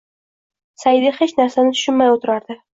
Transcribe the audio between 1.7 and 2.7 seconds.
tushunmay o`tirardi